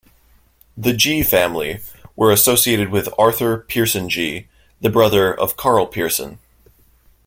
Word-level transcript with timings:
The 0.75 0.93
Gee 0.93 1.21
family 1.21 1.79
were 2.15 2.31
associated 2.31 2.89
with 2.89 3.07
Arthur 3.19 3.59
Pearson-Gee, 3.59 4.47
the 4.81 4.89
brother 4.89 5.31
of 5.31 5.55
Karl 5.57 5.85
Pearson. 5.85 6.39